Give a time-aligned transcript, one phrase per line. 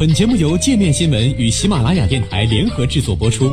[0.00, 3.52] 本节目由界面新闻与喜马拉雅电台联合制作播出。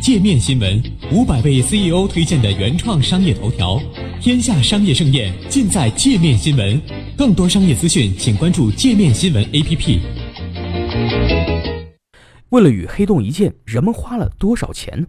[0.00, 0.82] 界面新闻
[1.12, 3.78] 五百位 CEO 推荐的原创商业头条，
[4.18, 6.80] 天下商业盛宴尽在界面新闻。
[7.18, 9.98] 更多商业资讯，请关注界面新闻 APP。
[12.48, 15.06] 为了与黑洞一见，人们花了多少钱？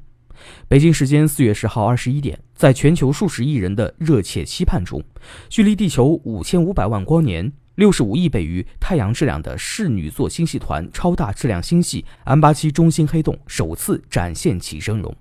[0.67, 5.03] 北京时间四月十号二十一点，在全球数十亿人的热切期盼中，
[5.49, 15.15] 距离地球五千五百万光年、六十五亿倍于太阳质量的室女座星系团超大质量星系 M87 中心黑洞首次展现其真容。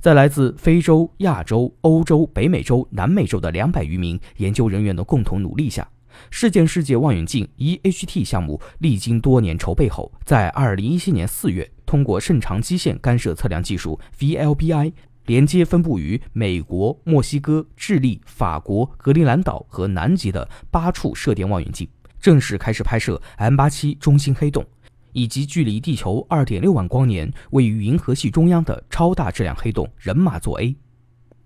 [0.00, 5.88] 在来自非洲、亚洲、欧洲、北美洲、南美洲的两百余名研究人员的共同努力下，
[6.30, 11.70] 事件世界望远镜 EHT 项目历经多年筹备后，在二零一七年四月。
[11.84, 14.90] 通过肾长基线干涉测量技术 VLBI
[15.26, 21.86] 连接分布于美国、墨西哥、智利、法国、格陵兰岛和南极的八处射电望远镜，
[22.18, 24.64] 正式开始拍摄 M87 中心黑洞，
[25.12, 30.74] 以及距离地球2.6万光年、位于银河系中央的超大质量黑洞人马座 A。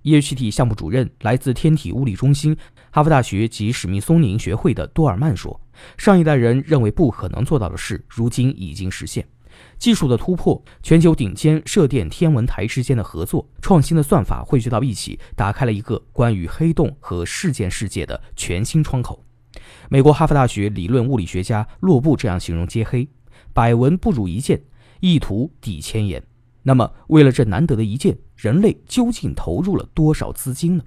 [0.07, 2.57] EHT 项目主任来自天体物理中心、
[2.93, 5.61] 哈佛大学及史密松宁学会的多尔曼说
[5.99, 9.27] ：“上一代人认为不可能做到的事，如今已经实现。”
[9.79, 19.25] 技术的突破，全球顶尖射电天文台之间的合作，创新的算法汇聚到一起，打开了一个关于黑洞和事件世界的全新窗口。
[19.89, 23.09] 美国哈佛大学理论物理学家洛布这样形容接黑：
[23.53, 24.63] 百闻不如一见，
[25.01, 26.23] 一图抵千言。
[26.67, 30.83] 那么，为了这难得的一见，人类究竟投入了多少资金呢？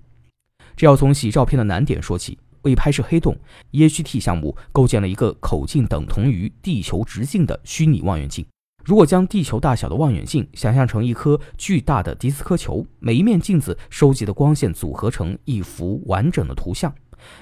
[0.75, 2.38] 这要从洗照片的难点说起。
[2.63, 3.33] 为拍摄黑洞
[3.72, 8.45] ，EHT 项目构建了一个口径等同于地球直径的虚拟望远镜。
[8.83, 16.94] 如果将地球大小的望远镜想象成一颗巨大的迪斯科球，每一面镜子收集的光线组合成一幅完整的图像，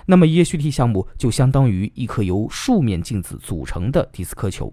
[0.06, 4.72] 那么 EHT 项目就相当于一颗由数面镜子组成的迪斯科球，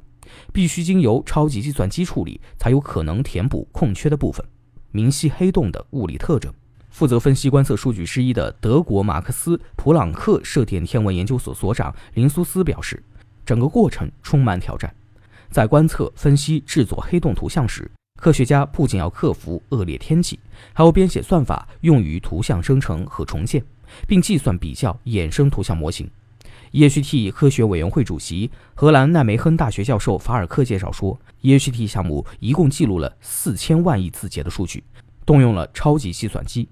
[0.53, 4.45] 必须经由超级计算机处理，才有可能填补空缺的部分，
[4.91, 6.53] 明晰黑洞的物理特征。
[6.91, 13.03] 负责分析观测数据之一的德国马克思普朗克射电天文研究所所长林苏斯表示，
[13.45, 14.95] 整个过程充满挑战。
[15.51, 17.91] 在观测、分析、制作黑洞图像时，
[18.21, 20.39] 科学家不仅要克服恶劣天气，
[20.73, 23.65] 还要编写算法用于图像生成和重现，
[24.07, 26.09] 并计算比较衍生图像模型。
[26.75, 34.83] EHT 科学委员会主席、荷兰奈梅亨大学教授法尔克介绍说，EHT 项目一共记录了四千万亿字节的数据，
[35.25, 36.69] 动用了超级计算机。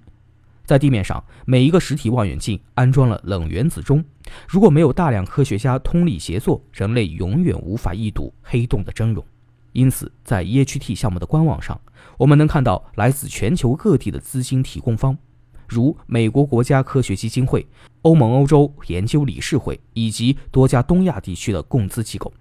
[0.65, 4.03] 在地面上，每一个实体望远镜安装了冷原子钟。
[4.45, 9.25] 如果没有大量科学家通力协作，人类永远无法一睹黑洞的真容。
[9.71, 11.79] 因此，在 EHT 项目的官网上，
[12.17, 15.17] 我们能看到来自全球各地的资金提供方，
[15.73, 17.65] 如美国国家科学基金会、
[18.03, 22.31] 欧盟欧洲研究理事会以及多家东亚地区的共资机构。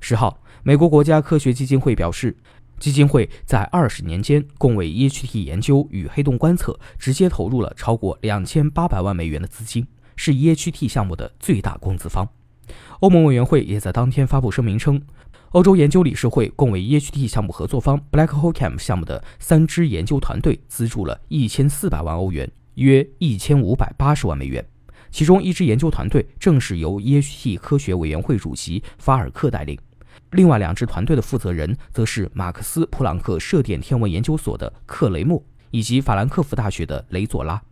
[0.00, 2.36] 十号，美国国家科学基金会表示。
[2.78, 12.28] 基金会在二十年间共为 EHT 研究与黑洞观测直接投入了超过两千八百万美元的资金，是 EHT 项目的最大供资方。
[13.00, 15.00] 欧盟委员会也在当天发布声明称，
[15.52, 24.64] 欧洲研究理事会共为 EHT 项目合作方 Black Hole Cam 项目的三支研究团队资助了一千四百万欧元，约一千五百八十万美元。
[25.10, 29.78] 其中一支研究团队正是由 EHT 科学委员会主席法尔克带领。
[30.32, 37.62] 另外两支团队的负责人则是马克思普朗克射电天文研究所的克雷默以及法兰克福大学的雷佐拉。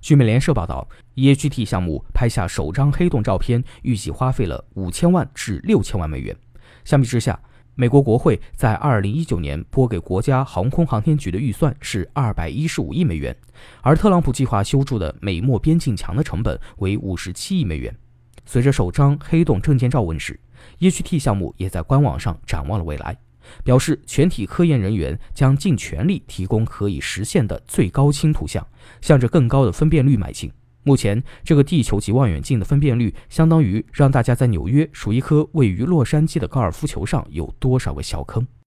[0.00, 6.36] 据美联社报道，EHT 项目拍下首张黑洞照片，预计花费了五千万至六千万美元。
[6.84, 7.40] 相比之下，
[7.80, 13.36] 美国国会在二零一九年拨给国家航空航天局的预算是二百一十五亿美元，
[13.82, 17.96] 而特朗普计划修筑的美墨边境墙的成本为五十七亿美元。
[18.44, 20.40] 随着首张黑洞证件照问世。
[20.80, 23.16] EHT 项目也在官网上展望了未来，
[23.62, 28.66] 表示全体科研人员将尽全力提供可以实现的最高清图像，
[29.00, 30.50] 向着更高的分辨率迈进。
[30.82, 38.46] 目前，这个地球级望远镜的分辨率相当于让大家在纽约数一颗位于洛杉矶的高尔夫球上有多少个小坑。